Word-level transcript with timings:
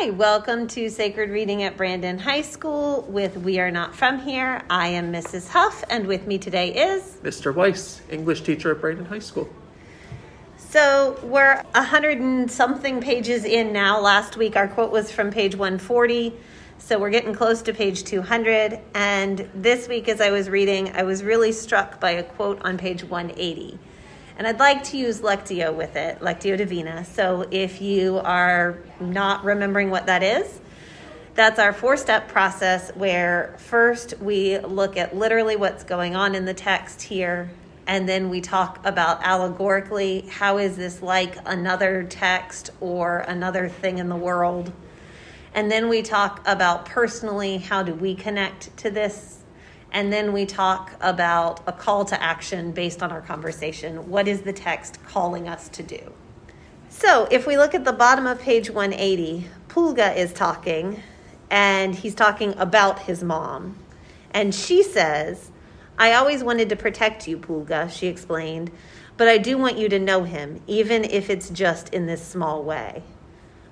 Hi, 0.00 0.10
welcome 0.10 0.68
to 0.68 0.88
Sacred 0.90 1.28
Reading 1.28 1.64
at 1.64 1.76
Brandon 1.76 2.20
High 2.20 2.42
School 2.42 3.02
with 3.08 3.36
We 3.36 3.58
Are 3.58 3.72
Not 3.72 3.96
From 3.96 4.20
Here. 4.20 4.62
I 4.70 4.86
am 4.86 5.12
Mrs. 5.12 5.48
Huff, 5.48 5.82
and 5.90 6.06
with 6.06 6.24
me 6.24 6.38
today 6.38 6.72
is. 6.72 7.16
Mr. 7.24 7.52
Weiss, 7.52 8.00
English 8.08 8.42
teacher 8.42 8.70
at 8.70 8.80
Brandon 8.80 9.06
High 9.06 9.18
School. 9.18 9.48
So 10.56 11.18
we're 11.24 11.64
a 11.74 11.82
hundred 11.82 12.20
and 12.20 12.48
something 12.48 13.00
pages 13.00 13.44
in 13.44 13.72
now. 13.72 14.00
Last 14.00 14.36
week 14.36 14.54
our 14.54 14.68
quote 14.68 14.92
was 14.92 15.10
from 15.10 15.32
page 15.32 15.56
140. 15.56 16.32
So 16.78 16.96
we're 17.00 17.10
getting 17.10 17.34
close 17.34 17.60
to 17.62 17.74
page 17.74 18.04
200. 18.04 18.78
And 18.94 19.50
this 19.52 19.88
week, 19.88 20.08
as 20.08 20.20
I 20.20 20.30
was 20.30 20.48
reading, 20.48 20.94
I 20.94 21.02
was 21.02 21.24
really 21.24 21.50
struck 21.50 21.98
by 21.98 22.12
a 22.12 22.22
quote 22.22 22.62
on 22.62 22.78
page 22.78 23.02
180. 23.02 23.80
And 24.38 24.46
I'd 24.46 24.60
like 24.60 24.84
to 24.84 24.96
use 24.96 25.20
Lectio 25.20 25.74
with 25.74 25.96
it, 25.96 26.20
Lectio 26.20 26.56
Divina. 26.56 27.04
So 27.04 27.44
if 27.50 27.82
you 27.82 28.18
are 28.18 28.78
not 29.00 29.44
remembering 29.44 29.90
what 29.90 30.06
that 30.06 30.22
is, 30.22 30.60
that's 31.34 31.58
our 31.58 31.72
four 31.72 31.96
step 31.96 32.28
process 32.28 32.90
where 32.94 33.56
first 33.58 34.14
we 34.20 34.58
look 34.58 34.96
at 34.96 35.16
literally 35.16 35.56
what's 35.56 35.82
going 35.82 36.14
on 36.14 36.36
in 36.36 36.44
the 36.44 36.54
text 36.54 37.02
here, 37.02 37.50
and 37.88 38.08
then 38.08 38.30
we 38.30 38.40
talk 38.40 38.80
about 38.84 39.24
allegorically 39.24 40.20
how 40.30 40.58
is 40.58 40.76
this 40.76 41.02
like 41.02 41.36
another 41.44 42.04
text 42.04 42.70
or 42.80 43.20
another 43.20 43.68
thing 43.68 43.98
in 43.98 44.08
the 44.08 44.16
world. 44.16 44.72
And 45.52 45.68
then 45.68 45.88
we 45.88 46.02
talk 46.02 46.42
about 46.46 46.86
personally 46.86 47.58
how 47.58 47.82
do 47.82 47.92
we 47.92 48.14
connect 48.14 48.76
to 48.78 48.90
this 48.90 49.37
and 49.92 50.12
then 50.12 50.32
we 50.32 50.46
talk 50.46 50.92
about 51.00 51.60
a 51.66 51.72
call 51.72 52.04
to 52.06 52.22
action 52.22 52.72
based 52.72 53.02
on 53.02 53.10
our 53.10 53.20
conversation. 53.20 54.08
What 54.10 54.28
is 54.28 54.42
the 54.42 54.52
text 54.52 55.02
calling 55.06 55.48
us 55.48 55.68
to 55.70 55.82
do? 55.82 56.12
So, 56.90 57.28
if 57.30 57.46
we 57.46 57.56
look 57.56 57.74
at 57.74 57.84
the 57.84 57.92
bottom 57.92 58.26
of 58.26 58.40
page 58.40 58.70
180, 58.70 59.46
Pulga 59.68 60.16
is 60.16 60.32
talking, 60.32 61.02
and 61.50 61.94
he's 61.94 62.14
talking 62.14 62.54
about 62.58 63.00
his 63.00 63.22
mom. 63.22 63.76
And 64.32 64.54
she 64.54 64.82
says, 64.82 65.50
I 65.98 66.14
always 66.14 66.44
wanted 66.44 66.68
to 66.70 66.76
protect 66.76 67.26
you, 67.26 67.38
Pulga, 67.38 67.90
she 67.90 68.06
explained, 68.06 68.70
but 69.16 69.28
I 69.28 69.38
do 69.38 69.58
want 69.58 69.78
you 69.78 69.88
to 69.88 69.98
know 69.98 70.24
him, 70.24 70.62
even 70.66 71.04
if 71.04 71.28
it's 71.28 71.50
just 71.50 71.92
in 71.92 72.06
this 72.06 72.24
small 72.24 72.62
way. 72.62 73.02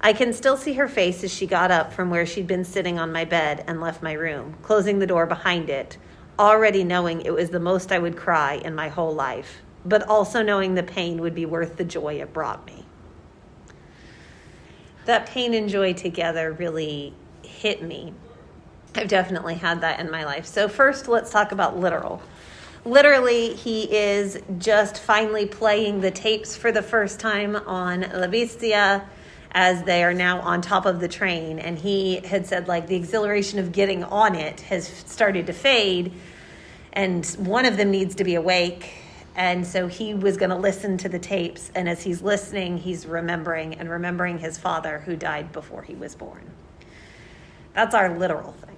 I 0.00 0.12
can 0.12 0.32
still 0.32 0.56
see 0.56 0.74
her 0.74 0.88
face 0.88 1.24
as 1.24 1.32
she 1.32 1.46
got 1.46 1.70
up 1.70 1.92
from 1.92 2.10
where 2.10 2.26
she'd 2.26 2.46
been 2.46 2.64
sitting 2.64 2.98
on 2.98 3.12
my 3.12 3.24
bed 3.24 3.64
and 3.66 3.80
left 3.80 4.02
my 4.02 4.12
room, 4.12 4.56
closing 4.62 4.98
the 4.98 5.06
door 5.06 5.26
behind 5.26 5.70
it, 5.70 5.96
already 6.38 6.84
knowing 6.84 7.22
it 7.22 7.32
was 7.32 7.50
the 7.50 7.60
most 7.60 7.90
I 7.90 7.98
would 7.98 8.16
cry 8.16 8.54
in 8.54 8.74
my 8.74 8.88
whole 8.88 9.14
life, 9.14 9.62
but 9.84 10.02
also 10.02 10.42
knowing 10.42 10.74
the 10.74 10.82
pain 10.82 11.20
would 11.20 11.34
be 11.34 11.46
worth 11.46 11.76
the 11.76 11.84
joy 11.84 12.20
it 12.20 12.32
brought 12.32 12.66
me. 12.66 12.84
That 15.06 15.26
pain 15.26 15.54
and 15.54 15.68
joy 15.68 15.92
together 15.94 16.52
really 16.52 17.14
hit 17.42 17.82
me. 17.82 18.12
I've 18.94 19.08
definitely 19.08 19.54
had 19.54 19.80
that 19.82 20.00
in 20.00 20.10
my 20.10 20.24
life. 20.24 20.46
So, 20.46 20.68
first, 20.68 21.06
let's 21.06 21.30
talk 21.30 21.52
about 21.52 21.78
literal. 21.78 22.20
Literally, 22.84 23.54
he 23.54 23.84
is 23.84 24.38
just 24.58 24.98
finally 24.98 25.46
playing 25.46 26.00
the 26.00 26.10
tapes 26.10 26.56
for 26.56 26.72
the 26.72 26.82
first 26.82 27.20
time 27.20 27.56
on 27.56 28.02
La 28.14 28.26
Bestia 28.26 29.08
as 29.56 29.82
they 29.84 30.04
are 30.04 30.12
now 30.12 30.38
on 30.40 30.60
top 30.60 30.84
of 30.84 31.00
the 31.00 31.08
train. 31.08 31.58
And 31.58 31.78
he 31.78 32.16
had 32.16 32.46
said, 32.46 32.68
like, 32.68 32.88
the 32.88 32.94
exhilaration 32.94 33.58
of 33.58 33.72
getting 33.72 34.04
on 34.04 34.34
it 34.34 34.60
has 34.60 34.86
started 34.86 35.46
to 35.46 35.54
fade, 35.54 36.12
and 36.92 37.24
one 37.38 37.64
of 37.64 37.78
them 37.78 37.90
needs 37.90 38.14
to 38.16 38.24
be 38.24 38.34
awake. 38.34 38.92
And 39.34 39.66
so 39.66 39.86
he 39.86 40.12
was 40.12 40.36
going 40.36 40.50
to 40.50 40.56
listen 40.56 40.98
to 40.98 41.08
the 41.08 41.18
tapes. 41.18 41.70
And 41.74 41.88
as 41.88 42.02
he's 42.02 42.20
listening, 42.20 42.76
he's 42.76 43.06
remembering 43.06 43.74
and 43.74 43.88
remembering 43.88 44.38
his 44.38 44.58
father 44.58 45.00
who 45.00 45.16
died 45.16 45.52
before 45.52 45.82
he 45.82 45.94
was 45.94 46.14
born. 46.14 46.50
That's 47.74 47.94
our 47.94 48.16
literal 48.18 48.52
thing. 48.52 48.76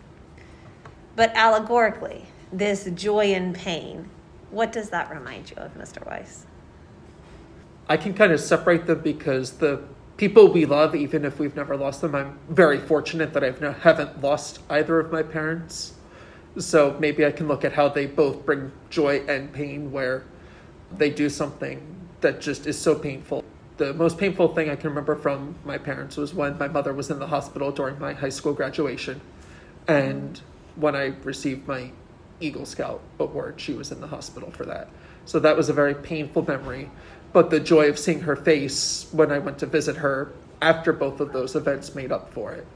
But 1.16 1.34
allegorically, 1.34 2.26
this 2.52 2.88
joy 2.94 3.32
and 3.34 3.52
pain, 3.52 4.10
what 4.50 4.70
does 4.70 4.90
that 4.90 5.10
remind 5.10 5.50
you 5.50 5.56
of, 5.56 5.74
Mr. 5.74 6.06
Weiss? 6.06 6.46
I 7.88 7.96
can 7.96 8.14
kind 8.14 8.32
of 8.32 8.38
separate 8.38 8.86
them 8.86 9.00
because 9.00 9.52
the 9.52 9.82
people 10.18 10.52
we 10.52 10.66
love, 10.66 10.94
even 10.94 11.24
if 11.24 11.38
we've 11.38 11.56
never 11.56 11.76
lost 11.76 12.02
them. 12.02 12.14
I'm 12.14 12.38
very 12.50 12.78
fortunate 12.78 13.32
that 13.32 13.44
I 13.44 13.54
no, 13.60 13.72
haven't 13.72 14.20
lost 14.20 14.58
either 14.68 15.00
of 15.00 15.10
my 15.10 15.22
parents. 15.22 15.94
So 16.58 16.96
maybe 16.98 17.24
I 17.24 17.30
can 17.30 17.48
look 17.48 17.64
at 17.64 17.72
how 17.72 17.88
they 17.88 18.06
both 18.06 18.44
bring 18.44 18.72
joy 18.90 19.20
and 19.28 19.50
pain, 19.52 19.92
where 19.92 20.24
they 20.96 21.08
do 21.08 21.30
something 21.30 21.80
that 22.20 22.40
just 22.40 22.66
is 22.66 22.76
so 22.76 22.96
painful. 22.96 23.44
The 23.76 23.94
most 23.94 24.18
painful 24.18 24.54
thing 24.54 24.68
I 24.68 24.74
can 24.74 24.90
remember 24.90 25.14
from 25.14 25.54
my 25.64 25.78
parents 25.78 26.16
was 26.16 26.34
when 26.34 26.58
my 26.58 26.66
mother 26.66 26.92
was 26.92 27.10
in 27.10 27.20
the 27.20 27.28
hospital 27.28 27.70
during 27.70 27.96
my 28.00 28.12
high 28.12 28.28
school 28.28 28.52
graduation. 28.52 29.20
And 29.86 30.40
when 30.74 30.96
I 30.96 31.14
received 31.22 31.68
my 31.68 31.92
Eagle 32.40 32.66
Scout 32.66 33.00
award, 33.18 33.60
she 33.60 33.72
was 33.72 33.90
in 33.90 34.00
the 34.00 34.06
hospital 34.06 34.50
for 34.50 34.64
that. 34.66 34.88
So 35.24 35.38
that 35.40 35.56
was 35.56 35.68
a 35.68 35.72
very 35.72 35.94
painful 35.94 36.46
memory 36.46 36.90
but 37.32 37.50
the 37.50 37.60
joy 37.60 37.88
of 37.88 37.98
seeing 37.98 38.20
her 38.20 38.36
face 38.36 39.06
when 39.12 39.30
I 39.30 39.38
went 39.38 39.58
to 39.58 39.66
visit 39.66 39.96
her 39.96 40.32
after 40.60 40.92
both 40.92 41.20
of 41.20 41.32
those 41.32 41.54
events 41.54 41.94
made 41.94 42.10
up 42.10 42.32
for 42.32 42.52
it. 42.52 42.66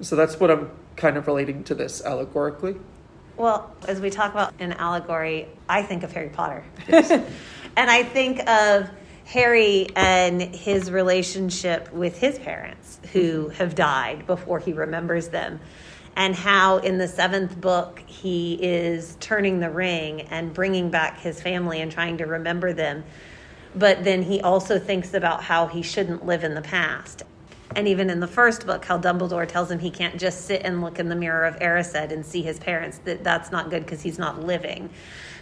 So 0.00 0.16
that's 0.16 0.38
what 0.38 0.50
I'm 0.50 0.70
kind 0.96 1.16
of 1.16 1.26
relating 1.26 1.64
to 1.64 1.74
this 1.74 2.04
allegorically. 2.04 2.76
Well, 3.36 3.74
as 3.86 4.00
we 4.00 4.08
talk 4.10 4.32
about 4.32 4.54
an 4.60 4.72
allegory, 4.74 5.48
I 5.68 5.82
think 5.82 6.02
of 6.02 6.12
Harry 6.12 6.30
Potter. 6.30 6.64
Yes. 6.88 7.10
and 7.76 7.90
I 7.90 8.02
think 8.02 8.48
of 8.48 8.88
Harry 9.26 9.88
and 9.96 10.40
his 10.40 10.90
relationship 10.90 11.92
with 11.92 12.18
his 12.18 12.38
parents 12.38 13.00
who 13.12 13.46
mm-hmm. 13.46 13.54
have 13.56 13.74
died 13.74 14.26
before 14.26 14.58
he 14.58 14.72
remembers 14.72 15.28
them. 15.28 15.60
And 16.16 16.34
how 16.34 16.78
in 16.78 16.98
the 16.98 17.06
seventh 17.06 17.60
book 17.60 18.02
he 18.06 18.54
is 18.54 19.16
turning 19.20 19.60
the 19.60 19.70
ring 19.70 20.22
and 20.22 20.52
bringing 20.52 20.90
back 20.90 21.20
his 21.20 21.40
family 21.40 21.80
and 21.80 21.92
trying 21.92 22.18
to 22.18 22.24
remember 22.24 22.72
them 22.72 23.04
but 23.76 24.04
then 24.04 24.22
he 24.22 24.40
also 24.40 24.78
thinks 24.78 25.12
about 25.12 25.44
how 25.44 25.66
he 25.66 25.82
shouldn't 25.82 26.24
live 26.24 26.42
in 26.42 26.54
the 26.54 26.62
past. 26.62 27.22
And 27.74 27.86
even 27.86 28.08
in 28.08 28.20
the 28.20 28.26
first 28.26 28.66
book, 28.66 28.86
how 28.86 28.98
Dumbledore 28.98 29.46
tells 29.46 29.70
him 29.70 29.78
he 29.78 29.90
can't 29.90 30.18
just 30.18 30.46
sit 30.46 30.62
and 30.64 30.80
look 30.80 30.98
in 30.98 31.10
the 31.10 31.14
mirror 31.14 31.44
of 31.44 31.56
Erised 31.56 32.10
and 32.10 32.24
see 32.24 32.40
his 32.40 32.58
parents, 32.58 32.98
that 33.04 33.22
that's 33.22 33.52
not 33.52 33.68
good 33.68 33.84
because 33.84 34.00
he's 34.00 34.18
not 34.18 34.42
living. 34.42 34.88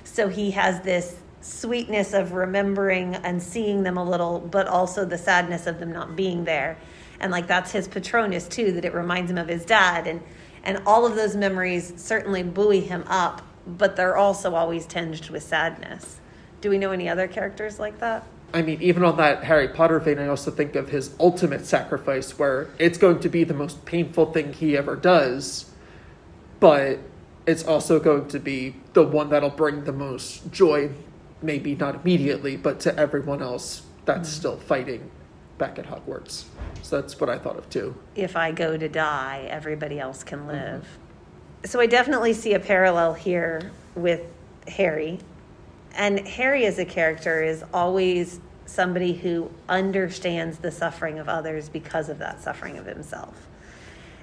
So 0.02 0.28
he 0.28 0.50
has 0.50 0.80
this 0.80 1.20
sweetness 1.42 2.12
of 2.12 2.32
remembering 2.32 3.14
and 3.16 3.40
seeing 3.40 3.84
them 3.84 3.96
a 3.96 4.04
little, 4.04 4.40
but 4.40 4.66
also 4.66 5.04
the 5.04 5.18
sadness 5.18 5.68
of 5.68 5.78
them 5.78 5.92
not 5.92 6.16
being 6.16 6.44
there. 6.44 6.76
And 7.20 7.30
like 7.30 7.46
that's 7.46 7.70
his 7.70 7.86
Patronus 7.86 8.48
too, 8.48 8.72
that 8.72 8.84
it 8.84 8.94
reminds 8.94 9.30
him 9.30 9.38
of 9.38 9.46
his 9.46 9.64
dad. 9.64 10.08
And 10.08 10.20
and 10.64 10.82
all 10.86 11.06
of 11.06 11.14
those 11.14 11.36
memories 11.36 11.92
certainly 11.96 12.42
buoy 12.42 12.80
him 12.80 13.04
up, 13.06 13.42
but 13.66 13.96
they're 13.96 14.16
also 14.16 14.54
always 14.54 14.86
tinged 14.86 15.30
with 15.30 15.42
sadness. 15.42 16.18
Do 16.60 16.70
we 16.70 16.78
know 16.78 16.90
any 16.90 17.08
other 17.08 17.28
characters 17.28 17.78
like 17.78 18.00
that? 18.00 18.26
I 18.52 18.62
mean, 18.62 18.80
even 18.80 19.04
on 19.04 19.16
that 19.16 19.44
Harry 19.44 19.68
Potter 19.68 19.98
vein, 19.98 20.18
I 20.18 20.28
also 20.28 20.50
think 20.50 20.76
of 20.76 20.88
his 20.88 21.14
ultimate 21.18 21.66
sacrifice, 21.66 22.38
where 22.38 22.70
it's 22.78 22.98
going 22.98 23.20
to 23.20 23.28
be 23.28 23.44
the 23.44 23.54
most 23.54 23.84
painful 23.84 24.32
thing 24.32 24.52
he 24.52 24.76
ever 24.76 24.96
does, 24.96 25.70
but 26.60 26.98
it's 27.46 27.64
also 27.64 27.98
going 27.98 28.28
to 28.28 28.38
be 28.38 28.76
the 28.92 29.02
one 29.02 29.28
that'll 29.30 29.50
bring 29.50 29.84
the 29.84 29.92
most 29.92 30.50
joy, 30.52 30.90
maybe 31.42 31.74
not 31.74 31.96
immediately, 31.96 32.56
but 32.56 32.80
to 32.80 32.96
everyone 32.98 33.42
else 33.42 33.82
that's 34.04 34.28
mm-hmm. 34.28 34.38
still 34.38 34.56
fighting 34.56 35.10
back 35.58 35.78
at 35.78 35.86
Hogwarts. 35.86 36.44
So 36.82 37.00
that's 37.00 37.20
what 37.20 37.30
I 37.30 37.38
thought 37.38 37.56
of 37.56 37.68
too. 37.70 37.94
If 38.14 38.36
I 38.36 38.52
go 38.52 38.76
to 38.76 38.88
die, 38.88 39.46
everybody 39.48 39.98
else 39.98 40.22
can 40.22 40.46
live. 40.46 40.82
Mm-hmm. 40.82 41.66
So 41.66 41.80
I 41.80 41.86
definitely 41.86 42.34
see 42.34 42.54
a 42.54 42.60
parallel 42.60 43.14
here 43.14 43.70
with 43.94 44.20
Harry 44.68 45.18
and 45.94 46.26
Harry 46.26 46.66
as 46.66 46.78
a 46.78 46.84
character 46.84 47.42
is 47.42 47.64
always 47.72 48.40
somebody 48.66 49.12
who 49.12 49.50
understands 49.68 50.58
the 50.58 50.70
suffering 50.70 51.18
of 51.18 51.28
others 51.28 51.68
because 51.68 52.08
of 52.08 52.18
that 52.18 52.42
suffering 52.42 52.78
of 52.78 52.86
himself. 52.86 53.46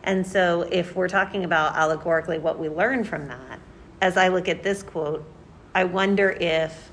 And 0.04 0.26
so, 0.26 0.62
if 0.64 0.96
we're 0.96 1.08
talking 1.08 1.44
about 1.44 1.76
allegorically 1.76 2.40
what 2.40 2.58
we 2.58 2.70
learn 2.70 3.04
from 3.04 3.28
that, 3.28 3.60
as 4.02 4.18
I 4.18 4.30
look 4.30 4.50
at 4.50 4.64
this 4.64 4.82
quote, 4.82 5.24
I 5.76 5.84
wonder 5.84 6.32
if 6.32 6.90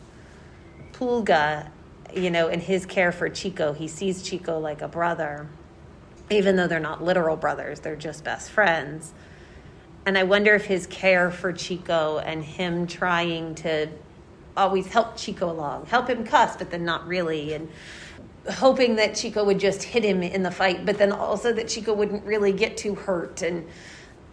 Pulga, 0.92 1.70
you 2.14 2.30
know, 2.30 2.48
in 2.48 2.60
his 2.60 2.86
care 2.86 3.12
for 3.12 3.28
Chico, 3.28 3.72
he 3.72 3.88
sees 3.88 4.22
Chico 4.22 4.58
like 4.58 4.82
a 4.82 4.88
brother, 4.88 5.48
even 6.30 6.56
though 6.56 6.66
they're 6.66 6.80
not 6.80 7.02
literal 7.02 7.36
brothers, 7.36 7.80
they're 7.80 7.96
just 7.96 8.24
best 8.24 8.50
friends. 8.50 9.12
And 10.06 10.16
I 10.16 10.22
wonder 10.22 10.54
if 10.54 10.64
his 10.64 10.86
care 10.86 11.30
for 11.30 11.52
Chico 11.52 12.18
and 12.18 12.42
him 12.42 12.86
trying 12.86 13.54
to 13.56 13.88
always 14.56 14.86
help 14.86 15.16
Chico 15.16 15.50
along, 15.50 15.86
help 15.86 16.08
him 16.08 16.24
cuss, 16.24 16.56
but 16.56 16.70
then 16.70 16.84
not 16.84 17.06
really, 17.06 17.52
and 17.52 17.68
hoping 18.50 18.96
that 18.96 19.14
Chico 19.14 19.44
would 19.44 19.60
just 19.60 19.82
hit 19.82 20.04
him 20.04 20.22
in 20.22 20.42
the 20.42 20.50
fight, 20.50 20.86
but 20.86 20.98
then 20.98 21.12
also 21.12 21.52
that 21.52 21.68
Chico 21.68 21.92
wouldn't 21.92 22.24
really 22.24 22.52
get 22.52 22.76
too 22.76 22.94
hurt. 22.94 23.42
And 23.42 23.66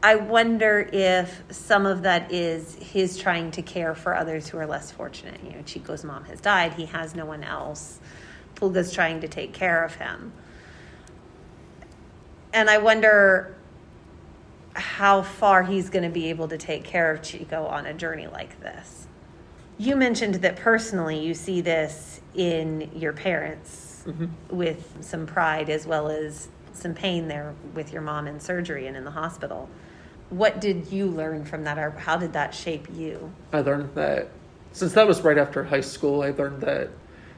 I 0.06 0.14
wonder 0.14 0.88
if 0.94 1.42
some 1.50 1.88
of 1.88 2.04
that 2.04 2.32
is 2.32 2.76
his 2.76 3.18
trying 3.18 3.50
to 3.50 3.64
care 3.64 3.96
for 3.96 4.16
others 4.16 4.48
who 4.48 4.60
are 4.60 4.68
less 4.68 4.92
fortunate. 4.92 5.40
You 5.44 5.54
know, 5.54 5.64
Chico's 5.66 6.04
mom 6.04 6.26
has 6.26 6.40
died, 6.40 6.74
he 6.74 6.86
has 6.86 7.16
no 7.16 7.26
one 7.26 7.44
else. 7.44 8.00
Pulga's 8.54 8.94
trying 8.94 9.22
to 9.22 9.28
take 9.28 9.52
care 9.52 9.84
of 9.84 9.96
him. 9.96 10.32
and 12.54 12.70
I 12.70 12.78
wonder 12.78 13.56
how 14.76 15.24
far 15.24 15.64
he's 15.64 15.90
going 15.90 16.04
to 16.04 16.10
be 16.10 16.30
able 16.30 16.50
to 16.50 16.58
take 16.58 16.84
care 16.84 17.10
of 17.12 17.24
Chico 17.24 17.66
on 17.66 17.88
a 17.88 17.94
journey 17.94 18.28
like 18.28 18.62
this. 18.62 19.08
You 19.80 19.96
mentioned 19.96 20.36
that 20.36 20.56
personally 20.56 21.20
you 21.20 21.34
see 21.34 21.62
this 21.62 22.22
in 22.36 22.92
your 22.96 23.12
parents 23.14 24.04
Mm-hmm. 24.06 24.56
with 24.56 24.98
some 25.02 25.26
pride 25.26 25.68
as 25.68 25.88
well 25.88 26.10
as 26.10 26.48
some 26.74 26.94
pain 26.94 27.28
there 27.28 27.56
with 27.74 27.92
your 27.92 28.04
mom 28.04 28.28
in 28.28 28.40
surgery 28.40 28.86
and 28.86 28.96
in 28.96 29.04
the 29.04 29.10
hospital. 29.10 29.68
What 30.30 30.60
did 30.60 30.92
you 30.92 31.06
learn 31.06 31.46
from 31.46 31.64
that, 31.66 31.78
or 31.78 31.92
how 31.92 32.18
did 32.18 32.34
that 32.34 32.54
shape 32.54 32.88
you? 32.94 33.32
I 33.54 33.62
learned 33.62 33.94
that 33.96 34.30
since 34.72 34.94
that 34.94 35.08
was 35.08 35.22
right 35.22 35.38
after 35.38 35.64
high 35.64 35.82
school, 35.82 36.22
I 36.24 36.32
learned 36.32 36.62
that 36.62 36.90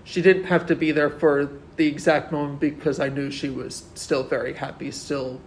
she 0.04 0.22
didn't 0.22 0.45
have 0.45 0.66
to 0.68 0.75
be 0.75 0.92
there 0.92 1.10
for 1.10 1.50
the 1.75 1.86
exact 1.86 2.31
moment 2.31 2.60
because 2.60 3.00
I 3.00 3.10
knew 3.10 3.30
she 3.30 3.50
was 3.50 3.84
still 3.94 4.24
very 4.24 4.54
happy, 4.54 4.89
still 4.92 5.39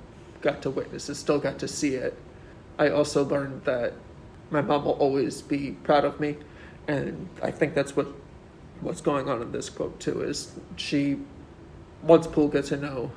got 0.43 0.63
to 0.63 0.71
witness 0.71 1.09
it, 1.09 1.15
still 1.17 1.39
got 1.39 1.59
to 1.61 1.67
see 1.69 1.95
it. 1.95 2.17
I 2.79 2.91
also 2.91 3.25
learned 3.25 3.65
that 3.65 3.95
my 4.51 4.61
mom 4.61 4.85
will 4.85 4.93
always 4.93 5.43
be 5.43 5.73
proud 5.83 6.05
of 6.05 6.21
me, 6.21 6.37
and 6.87 7.29
I 7.43 7.51
think 7.51 7.75
that's 7.75 7.97
what 7.97 8.07
what's 8.83 9.01
going 9.01 9.29
on 9.29 9.43
in 9.43 9.51
this 9.53 9.69
quote 9.69 9.99
too. 9.99 10.23
Is 10.23 10.53
she 10.77 11.19
wants 12.03 12.27
Pulga 12.27 12.65
to 12.69 12.77
know 12.77 13.11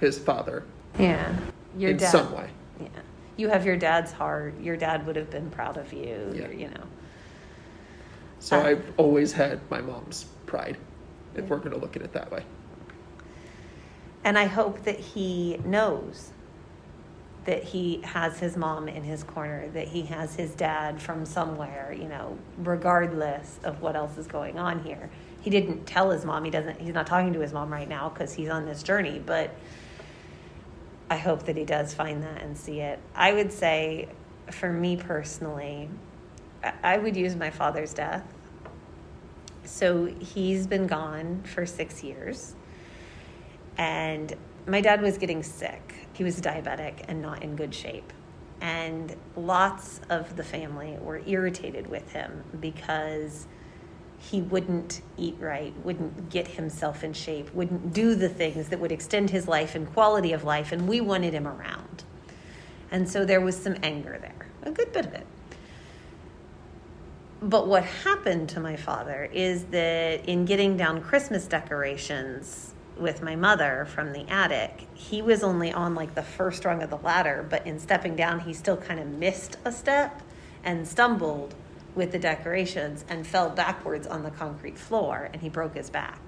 his 0.00 0.18
father 0.18 0.64
Yeah, 0.98 1.34
your 1.76 1.90
in 1.90 1.96
dad. 1.96 2.10
some 2.10 2.32
way. 2.32 2.50
Yeah, 2.80 2.88
you 3.38 3.48
have 3.48 3.64
your 3.64 3.76
dad's 3.76 4.12
heart. 4.12 4.60
Your 4.60 4.76
dad 4.76 5.06
would 5.06 5.16
have 5.16 5.30
been 5.30 5.48
proud 5.50 5.78
of 5.78 5.92
you. 5.92 6.32
Yeah. 6.34 6.48
You 6.50 6.68
know. 6.68 6.84
So. 8.40 8.60
I've 8.60 8.92
always 8.98 9.32
had 9.32 9.60
my 9.70 9.80
mom's 9.80 10.26
pride, 10.44 10.76
if 11.34 11.46
we're 11.46 11.58
going 11.58 11.72
to 11.72 11.78
look 11.78 11.96
at 11.96 12.02
it 12.02 12.12
that 12.12 12.30
way. 12.30 12.44
And 14.24 14.38
I 14.38 14.44
hope 14.44 14.82
that 14.84 14.98
he 14.98 15.58
knows 15.64 16.32
that 17.44 17.64
he 17.64 18.02
has 18.02 18.38
his 18.38 18.56
mom 18.56 18.88
in 18.88 19.02
his 19.02 19.24
corner, 19.24 19.68
that 19.68 19.88
he 19.88 20.02
has 20.02 20.34
his 20.34 20.54
dad 20.54 21.00
from 21.00 21.24
somewhere, 21.24 21.96
you 21.98 22.06
know, 22.06 22.36
regardless 22.58 23.58
of 23.64 23.80
what 23.80 23.96
else 23.96 24.18
is 24.18 24.26
going 24.26 24.58
on 24.58 24.82
here. 24.84 25.08
He 25.40 25.48
didn't 25.48 25.86
tell 25.86 26.10
his 26.10 26.26
mom, 26.26 26.44
he 26.44 26.50
doesn't, 26.50 26.78
he's 26.78 26.92
not 26.92 27.06
talking 27.06 27.32
to 27.32 27.40
his 27.40 27.52
mom 27.52 27.72
right 27.72 27.88
now 27.88 28.10
because 28.10 28.34
he's 28.34 28.50
on 28.50 28.66
this 28.66 28.82
journey, 28.82 29.22
but 29.24 29.54
I 31.10 31.16
hope 31.16 31.44
that 31.44 31.56
he 31.56 31.64
does 31.64 31.94
find 31.94 32.22
that 32.22 32.42
and 32.42 32.56
see 32.56 32.80
it. 32.80 32.98
I 33.14 33.32
would 33.32 33.52
say, 33.52 34.08
for 34.50 34.72
me 34.72 34.96
personally, 34.96 35.88
I- 36.82 36.98
would 36.98 37.16
use 37.16 37.36
my 37.36 37.50
father's 37.50 37.94
death. 37.94 38.24
So 39.64 40.06
he's 40.06 40.66
been 40.66 40.86
gone 40.86 41.42
for 41.44 41.64
six 41.66 42.02
years. 42.02 42.54
And 43.76 44.34
my 44.66 44.80
dad 44.80 45.00
was 45.00 45.18
getting 45.18 45.42
sick. 45.42 45.94
He 46.12 46.24
was 46.24 46.40
diabetic 46.40 47.04
and 47.08 47.22
not 47.22 47.42
in 47.42 47.56
good 47.56 47.74
shape. 47.74 48.12
And 48.60 49.14
lots 49.36 50.00
of 50.10 50.36
the 50.36 50.42
family 50.42 50.98
were 51.00 51.22
irritated 51.26 51.86
with 51.86 52.10
him 52.12 52.42
because 52.60 53.46
he 54.18 54.42
wouldn't 54.42 55.00
eat 55.16 55.36
right, 55.38 55.72
wouldn't 55.84 56.30
get 56.30 56.48
himself 56.48 57.04
in 57.04 57.12
shape, 57.12 57.52
wouldn't 57.54 57.92
do 57.92 58.14
the 58.14 58.28
things 58.28 58.68
that 58.68 58.80
would 58.80 58.92
extend 58.92 59.30
his 59.30 59.46
life 59.46 59.74
and 59.74 59.90
quality 59.92 60.32
of 60.32 60.44
life. 60.44 60.72
And 60.72 60.88
we 60.88 61.00
wanted 61.00 61.32
him 61.32 61.46
around. 61.46 62.04
And 62.90 63.08
so 63.08 63.24
there 63.24 63.40
was 63.40 63.56
some 63.56 63.76
anger 63.82 64.18
there, 64.20 64.46
a 64.62 64.70
good 64.70 64.92
bit 64.92 65.06
of 65.06 65.14
it. 65.14 65.26
But 67.40 67.68
what 67.68 67.84
happened 67.84 68.48
to 68.50 68.60
my 68.60 68.74
father 68.74 69.28
is 69.32 69.64
that 69.66 70.28
in 70.28 70.44
getting 70.44 70.76
down 70.76 71.00
Christmas 71.00 71.46
decorations 71.46 72.74
with 72.98 73.22
my 73.22 73.36
mother 73.36 73.86
from 73.88 74.12
the 74.12 74.28
attic, 74.28 74.88
he 74.94 75.22
was 75.22 75.44
only 75.44 75.72
on 75.72 75.94
like 75.94 76.16
the 76.16 76.22
first 76.22 76.64
rung 76.64 76.82
of 76.82 76.90
the 76.90 76.98
ladder, 76.98 77.46
but 77.48 77.64
in 77.64 77.78
stepping 77.78 78.16
down, 78.16 78.40
he 78.40 78.52
still 78.52 78.76
kind 78.76 78.98
of 78.98 79.06
missed 79.06 79.56
a 79.64 79.70
step 79.70 80.20
and 80.64 80.88
stumbled 80.88 81.54
with 81.98 82.12
the 82.12 82.18
decorations 82.18 83.04
and 83.08 83.26
fell 83.26 83.50
backwards 83.50 84.06
on 84.06 84.22
the 84.22 84.30
concrete 84.30 84.78
floor 84.78 85.28
and 85.32 85.42
he 85.42 85.50
broke 85.50 85.74
his 85.74 85.90
back. 85.90 86.20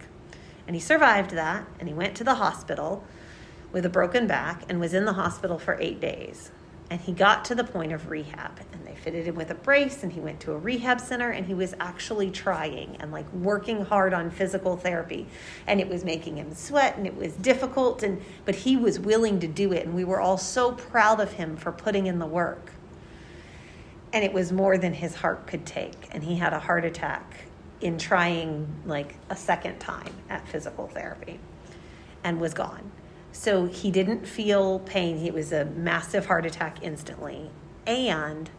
And 0.67 0.77
he 0.77 0.81
survived 0.81 1.31
that 1.31 1.65
and 1.79 1.89
he 1.89 1.95
went 1.95 2.17
to 2.17 2.25
the 2.25 2.35
hospital 2.35 3.05
with 3.73 3.87
a 3.87 3.89
broken 3.89 4.27
back 4.27 4.65
and 4.69 4.81
was 4.81 4.93
in 4.93 5.05
the 5.05 5.13
hospital 5.15 5.59
for 5.59 5.79
eight 5.81 6.01
days. 6.01 6.51
And 6.91 7.01
he 7.01 7.13
got 7.13 7.45
to 7.45 7.55
the 7.55 7.63
point 7.63 7.93
of 7.93 8.11
rehab 8.11 8.59
and 8.73 8.85
they 8.85 8.97
fitted 8.97 9.27
him 9.27 9.37
with 9.37 9.53
a 9.53 9.55
brace 9.55 10.03
and 10.03 10.13
he 10.13 10.19
went 10.19 10.41
to 10.41 10.53
a 10.53 10.59
rehab 10.59 11.01
center 11.01 11.31
and 11.31 11.47
he 11.47 11.55
was 11.55 11.73
actually 11.79 12.33
trying 12.33 12.97
and 12.99 13.13
like 13.13 13.33
working 13.33 13.85
hard 13.85 14.13
on 14.13 14.29
physical 14.29 14.77
therapy. 14.77 15.29
And 15.69 15.81
it 15.81 15.89
was 15.89 16.05
making 16.05 16.37
him 16.37 16.53
sweat 16.53 16.97
and 16.97 17.07
it 17.07 17.17
was 17.17 17.35
difficult 17.35 18.03
and 18.03 18.21
but 18.45 18.57
he 18.57 18.77
was 18.77 18.99
willing 18.99 19.39
to 19.39 19.47
do 19.47 19.73
it 19.73 19.87
and 19.87 19.95
we 19.95 20.03
were 20.03 20.21
all 20.21 20.37
so 20.37 20.73
proud 20.73 21.21
of 21.21 21.35
him 21.35 21.57
for 21.57 21.71
putting 21.71 22.09
in 22.09 22.19
the 22.19 22.27
work. 22.27 22.73
And 24.12 24.25
it 24.25 24.33
was 24.33 24.53
more 24.53 24.77
than 24.77 24.93
his 24.93 25.15
heart 25.15 25.47
could 25.47 25.65
take 25.65 26.09
and 26.11 26.23
he 26.23 26.37
had 26.37 26.53
a 26.53 26.59
heart 26.59 26.85
attack 26.85 27.45
in 27.81 27.97
trying 27.97 28.67
like 28.85 29.17
a 29.31 29.37
second 29.37 29.79
time 29.79 30.12
at 30.29 30.47
physical 30.49 30.89
therapy 30.89 31.39
and 32.25 32.41
was 32.41 32.53
gone. 32.53 32.91
So 33.33 33.67
he 33.67 33.91
didn't 33.91 34.27
feel 34.27 34.81
pain. 34.81 35.25
It 35.25 35.33
was 35.33 35.53
a 35.53 35.65
massive 35.65 36.27
heart 36.27 36.45
attack 36.45 36.79
instantly. 36.83 37.51
And 37.87 38.51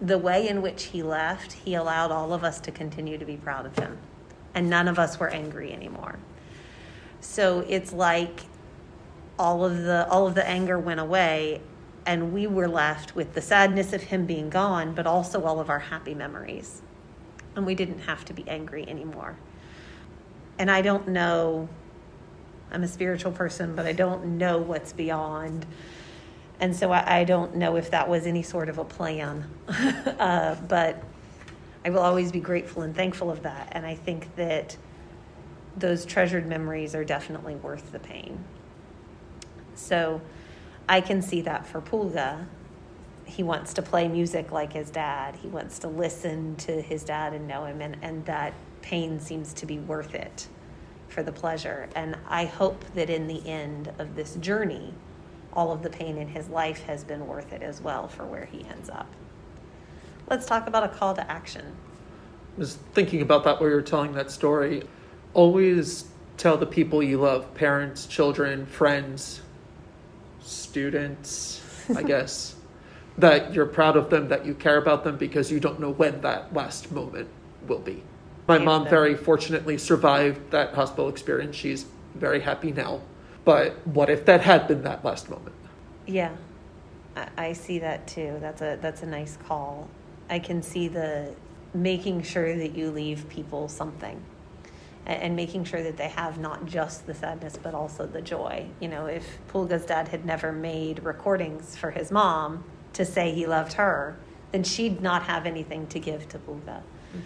the 0.00 0.18
way 0.18 0.48
in 0.48 0.60
which 0.60 0.84
he 0.84 1.02
left, 1.02 1.52
he 1.52 1.74
allowed 1.74 2.10
all 2.10 2.32
of 2.32 2.44
us 2.44 2.60
to 2.60 2.72
continue 2.72 3.16
to 3.16 3.24
be 3.24 3.36
proud 3.36 3.66
of 3.66 3.78
him. 3.78 3.98
And 4.54 4.68
none 4.68 4.88
of 4.88 4.98
us 4.98 5.18
were 5.18 5.28
angry 5.28 5.72
anymore. 5.72 6.18
So 7.20 7.64
it's 7.68 7.92
like 7.92 8.42
all 9.38 9.64
of 9.64 9.82
the 9.82 10.06
all 10.08 10.26
of 10.26 10.34
the 10.34 10.46
anger 10.46 10.78
went 10.78 11.00
away 11.00 11.60
and 12.06 12.32
we 12.32 12.46
were 12.46 12.68
left 12.68 13.14
with 13.14 13.34
the 13.34 13.40
sadness 13.40 13.92
of 13.92 14.02
him 14.02 14.26
being 14.26 14.50
gone, 14.50 14.94
but 14.94 15.06
also 15.06 15.44
all 15.44 15.60
of 15.60 15.70
our 15.70 15.78
happy 15.78 16.14
memories. 16.14 16.82
And 17.56 17.64
we 17.64 17.74
didn't 17.74 18.00
have 18.00 18.24
to 18.26 18.32
be 18.32 18.46
angry 18.48 18.88
anymore. 18.88 19.36
And 20.58 20.70
I 20.70 20.82
don't 20.82 21.08
know 21.08 21.68
I'm 22.74 22.82
a 22.82 22.88
spiritual 22.88 23.30
person, 23.30 23.76
but 23.76 23.86
I 23.86 23.92
don't 23.92 24.36
know 24.36 24.58
what's 24.58 24.92
beyond. 24.92 25.64
And 26.58 26.74
so 26.74 26.90
I, 26.90 27.20
I 27.20 27.24
don't 27.24 27.54
know 27.54 27.76
if 27.76 27.90
that 27.92 28.08
was 28.08 28.26
any 28.26 28.42
sort 28.42 28.68
of 28.68 28.78
a 28.78 28.84
plan. 28.84 29.48
uh, 29.68 30.56
but 30.68 31.02
I 31.84 31.90
will 31.90 32.00
always 32.00 32.32
be 32.32 32.40
grateful 32.40 32.82
and 32.82 32.94
thankful 32.94 33.30
of 33.30 33.42
that. 33.44 33.68
And 33.72 33.86
I 33.86 33.94
think 33.94 34.34
that 34.34 34.76
those 35.76 36.04
treasured 36.04 36.46
memories 36.46 36.94
are 36.96 37.04
definitely 37.04 37.54
worth 37.54 37.92
the 37.92 38.00
pain. 38.00 38.42
So 39.76 40.20
I 40.88 41.00
can 41.00 41.22
see 41.22 41.40
that 41.42 41.66
for 41.66 41.80
Pulga. 41.80 42.46
He 43.24 43.42
wants 43.42 43.72
to 43.74 43.82
play 43.82 44.06
music 44.06 44.52
like 44.52 44.72
his 44.72 44.90
dad. 44.90 45.36
He 45.36 45.48
wants 45.48 45.78
to 45.80 45.88
listen 45.88 46.56
to 46.56 46.82
his 46.82 47.04
dad 47.04 47.32
and 47.32 47.48
know 47.48 47.64
him, 47.64 47.80
and, 47.80 47.96
and 48.02 48.24
that 48.26 48.52
pain 48.82 49.18
seems 49.18 49.54
to 49.54 49.66
be 49.66 49.78
worth 49.78 50.14
it 50.14 50.46
for 51.08 51.22
the 51.22 51.32
pleasure. 51.32 51.88
And 51.94 52.16
I 52.28 52.44
hope 52.44 52.84
that 52.94 53.08
in 53.08 53.26
the 53.26 53.46
end 53.48 53.92
of 53.98 54.14
this 54.14 54.34
journey, 54.36 54.92
all 55.54 55.72
of 55.72 55.82
the 55.82 55.90
pain 55.90 56.18
in 56.18 56.28
his 56.28 56.48
life 56.48 56.82
has 56.84 57.04
been 57.04 57.26
worth 57.26 57.52
it 57.52 57.62
as 57.62 57.80
well 57.80 58.08
for 58.08 58.26
where 58.26 58.44
he 58.44 58.66
ends 58.66 58.90
up. 58.90 59.06
Let's 60.28 60.46
talk 60.46 60.66
about 60.66 60.84
a 60.84 60.88
call 60.88 61.14
to 61.14 61.30
action. 61.30 61.64
I 62.56 62.60
was 62.60 62.76
thinking 62.92 63.22
about 63.22 63.44
that 63.44 63.60
while 63.60 63.68
you 63.68 63.74
were 63.74 63.82
telling 63.82 64.12
that 64.12 64.30
story. 64.30 64.82
Always 65.32 66.08
tell 66.36 66.56
the 66.56 66.66
people 66.66 67.02
you 67.02 67.20
love 67.20 67.54
parents, 67.54 68.06
children, 68.06 68.66
friends, 68.66 69.40
students, 70.44 71.60
I 71.94 72.02
guess 72.02 72.54
that 73.18 73.54
you're 73.54 73.66
proud 73.66 73.96
of 73.96 74.10
them, 74.10 74.28
that 74.28 74.44
you 74.44 74.54
care 74.54 74.78
about 74.78 75.04
them 75.04 75.16
because 75.16 75.50
you 75.50 75.60
don't 75.60 75.80
know 75.80 75.90
when 75.90 76.20
that 76.22 76.52
last 76.52 76.90
moment 76.92 77.28
will 77.66 77.78
be. 77.78 78.02
My 78.46 78.58
mom 78.58 78.82
them- 78.84 78.90
very 78.90 79.16
fortunately 79.16 79.78
survived 79.78 80.50
that 80.50 80.74
hospital 80.74 81.08
experience. 81.08 81.56
She's 81.56 81.86
very 82.14 82.40
happy 82.40 82.72
now. 82.72 83.00
But 83.44 83.86
what 83.86 84.08
if 84.08 84.24
that 84.24 84.40
had 84.40 84.68
been 84.68 84.82
that 84.82 85.04
last 85.04 85.28
moment? 85.28 85.54
Yeah, 86.06 86.34
I, 87.16 87.28
I 87.36 87.52
see 87.52 87.78
that 87.80 88.06
too. 88.06 88.38
That's 88.40 88.62
a 88.62 88.78
that's 88.80 89.02
a 89.02 89.06
nice 89.06 89.36
call. 89.36 89.88
I 90.30 90.38
can 90.38 90.62
see 90.62 90.88
the 90.88 91.34
making 91.74 92.22
sure 92.22 92.56
that 92.56 92.74
you 92.74 92.90
leave 92.90 93.28
people 93.28 93.68
something, 93.68 94.22
and, 95.06 95.36
making 95.36 95.64
sure 95.64 95.82
that 95.82 95.96
they 95.96 96.08
have 96.08 96.38
not 96.38 96.66
just 96.66 97.06
the 97.06 97.14
sadness 97.14 97.58
but 97.62 97.74
also 97.74 98.06
the 98.06 98.22
joy. 98.22 98.66
You 98.80 98.88
know, 98.88 99.06
if 99.06 99.38
Pulga's 99.48 99.84
dad 99.84 100.08
had 100.08 100.24
never 100.24 100.52
made 100.52 101.02
recordings 101.04 101.76
for 101.76 101.90
his 101.90 102.10
mom 102.10 102.64
to 102.94 103.04
say 103.04 103.32
he 103.32 103.46
loved 103.46 103.74
her, 103.74 104.16
then 104.52 104.64
she'd 104.64 105.00
not 105.00 105.24
have 105.24 105.46
anything 105.46 105.86
to 105.88 105.98
give 105.98 106.28
to 106.30 106.38
Pulga. 106.38 106.80
Mm-hmm. 106.80 107.20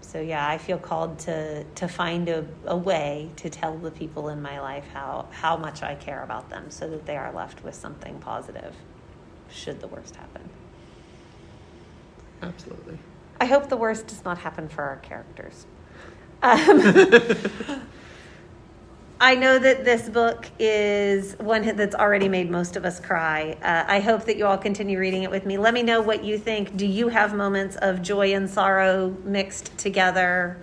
So 0.00 0.20
yeah, 0.20 0.46
I 0.46 0.58
feel 0.58 0.78
called 0.78 1.20
to 1.20 1.62
to 1.62 1.86
find 1.86 2.28
a, 2.28 2.44
a 2.66 2.76
way 2.76 3.30
to 3.36 3.48
tell 3.48 3.78
the 3.78 3.92
people 3.92 4.28
in 4.28 4.42
my 4.42 4.60
life 4.60 4.84
how 4.92 5.28
how 5.30 5.56
much 5.56 5.82
I 5.82 5.94
care 5.94 6.24
about 6.24 6.50
them, 6.50 6.70
so 6.70 6.90
that 6.90 7.06
they 7.06 7.16
are 7.16 7.32
left 7.32 7.62
with 7.62 7.76
something 7.76 8.18
positive, 8.18 8.74
should 9.48 9.80
the 9.80 9.86
worst 9.86 10.16
happen. 10.16 10.42
Absolutely. 12.42 12.98
I 13.40 13.46
hope 13.46 13.70
the 13.70 13.76
worst 13.76 14.06
does 14.06 14.22
not 14.24 14.38
happen 14.38 14.68
for 14.68 14.84
our 14.84 14.96
characters. 14.98 15.66
Um, 16.42 16.82
I 19.22 19.34
know 19.34 19.58
that 19.58 19.84
this 19.84 20.08
book 20.08 20.46
is 20.58 21.34
one 21.38 21.76
that's 21.76 21.94
already 21.94 22.28
made 22.28 22.50
most 22.50 22.76
of 22.76 22.84
us 22.84 23.00
cry. 23.00 23.56
Uh, 23.62 23.84
I 23.86 24.00
hope 24.00 24.24
that 24.26 24.36
you 24.36 24.46
all 24.46 24.56
continue 24.58 24.98
reading 24.98 25.22
it 25.22 25.30
with 25.30 25.44
me. 25.44 25.58
Let 25.58 25.74
me 25.74 25.82
know 25.82 26.00
what 26.00 26.22
you 26.22 26.38
think. 26.38 26.76
Do 26.76 26.86
you 26.86 27.08
have 27.08 27.34
moments 27.34 27.76
of 27.76 28.02
joy 28.02 28.34
and 28.34 28.48
sorrow 28.48 29.16
mixed 29.24 29.76
together? 29.76 30.58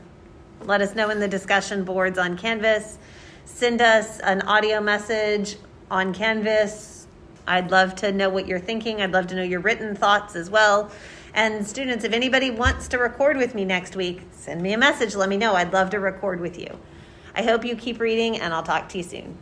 Let 0.62 0.82
us 0.82 0.96
know 0.96 1.10
in 1.10 1.20
the 1.20 1.28
discussion 1.28 1.84
boards 1.84 2.18
on 2.18 2.38
Canvas. 2.38 2.98
Send 3.46 3.82
us 3.82 4.20
an 4.20 4.42
audio 4.44 4.82
message 4.82 5.58
on 5.90 6.14
Canvas. 6.14 7.08
I'd 7.48 7.72
love 7.72 7.96
to 7.96 8.12
know 8.12 8.30
what 8.30 8.48
you're 8.48 8.60
thinking. 8.60 9.02
I'd 9.02 9.14
love 9.14 9.28
to 9.28 9.36
know 9.36 9.44
your 9.44 9.62
written 9.62 9.96
thoughts 9.96 10.36
as 10.36 10.50
well. 10.50 10.92
And 11.38 11.68
students, 11.68 12.04
if 12.04 12.14
anybody 12.14 12.50
wants 12.50 12.88
to 12.88 12.98
record 12.98 13.38
with 13.38 13.54
me 13.54 13.64
next 13.64 13.96
week, 13.96 14.24
send 14.32 14.60
me 14.60 14.74
a 14.74 14.78
message. 14.78 15.16
Let 15.16 15.30
me 15.30 15.38
know. 15.38 15.54
I'd 15.54 15.72
love 15.72 15.92
to 15.92 16.00
record 16.00 16.40
with 16.40 16.58
you. 16.58 16.80
I 17.36 17.44
hope 17.44 17.64
you 17.64 17.76
keep 17.76 18.00
reading, 18.00 18.40
and 18.40 18.56
I'll 18.56 18.64
talk 18.64 18.90
to 18.90 18.98
you 18.98 19.04
soon. 19.04 19.38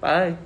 Bye. 0.00 0.36